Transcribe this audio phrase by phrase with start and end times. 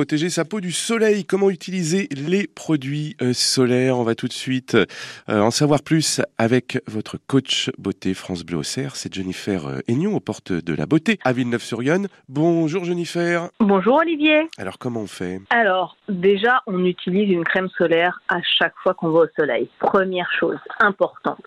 [0.00, 1.26] protéger sa peau du soleil.
[1.26, 3.98] Comment utiliser les produits euh, solaires?
[3.98, 4.86] On va tout de suite euh,
[5.28, 8.96] en savoir plus avec votre coach beauté France Bleu Auxerre.
[8.96, 12.08] C'est Jennifer euh, Aignon aux portes de la beauté à Villeneuve-sur-Yonne.
[12.30, 13.50] Bonjour Jennifer.
[13.60, 14.48] Bonjour Olivier.
[14.56, 15.42] Alors comment on fait?
[15.50, 19.68] Alors déjà, on utilise une crème solaire à chaque fois qu'on va au soleil.
[19.80, 21.44] Première chose importante.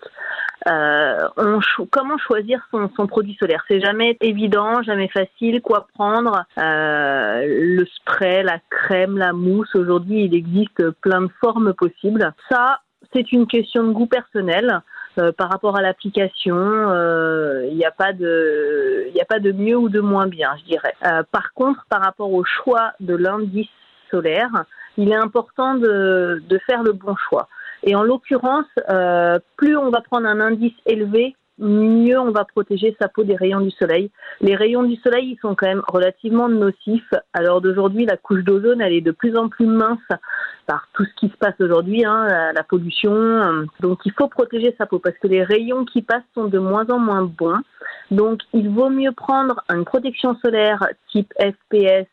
[0.68, 1.03] Euh,
[1.36, 1.60] on
[1.90, 3.64] comment choisir son, produit solaire?
[3.68, 5.60] C'est jamais évident, jamais facile.
[5.60, 6.44] Quoi prendre?
[6.58, 9.74] Euh, Le spray, la crème, la mousse.
[9.74, 12.32] Aujourd'hui, il existe plein de formes possibles.
[12.48, 12.80] Ça,
[13.12, 14.80] c'est une question de goût personnel.
[15.16, 20.26] Euh, par rapport à l'application, euh, il n'y a pas de, mieux ou de moins
[20.26, 20.94] bien, je dirais.
[21.30, 23.68] Par contre, par rapport au choix de l'indice
[24.10, 24.64] solaire,
[24.96, 27.48] il est important de faire le bon choix.
[27.84, 32.96] Et en l'occurrence, euh, plus on va prendre un indice élevé, mieux on va protéger
[33.00, 34.10] sa peau des rayons du soleil.
[34.40, 37.14] Les rayons du soleil, ils sont quand même relativement nocifs.
[37.34, 39.98] Alors d'aujourd'hui, la couche d'ozone, elle est de plus en plus mince
[40.66, 43.66] par tout ce qui se passe aujourd'hui, hein, la, la, pollution.
[43.80, 46.86] Donc il faut protéger sa peau parce que les rayons qui passent sont de moins
[46.88, 47.60] en moins bons.
[48.10, 52.08] Donc il vaut mieux prendre une protection solaire type FPS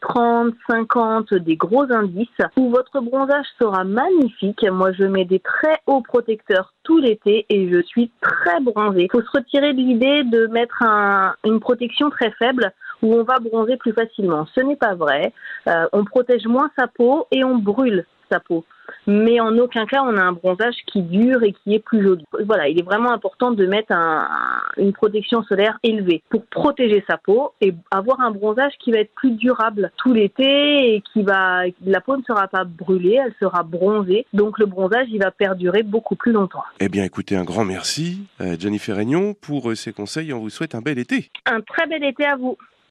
[0.00, 4.64] 30, 50, des gros indices où votre bronzage sera magnifique.
[4.70, 9.04] Moi je mets des très hauts protecteurs tout l'été et je suis très bronzée.
[9.04, 13.24] Il faut se retirer de l'idée de mettre un, une protection très faible où on
[13.24, 14.46] va bronzer plus facilement.
[14.54, 15.32] Ce n'est pas vrai.
[15.68, 18.64] Euh, on protège moins sa peau et on brûle sa peau
[19.06, 22.24] mais en aucun cas on a un bronzage qui dure et qui est plus joli.
[22.44, 24.28] Voilà, il est vraiment important de mettre un,
[24.76, 29.14] une protection solaire élevée pour protéger sa peau et avoir un bronzage qui va être
[29.14, 33.62] plus durable tout l'été et qui va, la peau ne sera pas brûlée, elle sera
[33.62, 36.64] bronzée, donc le bronzage il va perdurer beaucoup plus longtemps.
[36.80, 40.32] Eh bien, écoutez, un grand merci, euh, Jennifer Réignon, pour euh, ces conseils.
[40.32, 41.30] On vous souhaite un bel été.
[41.46, 42.56] Un très bel été à vous.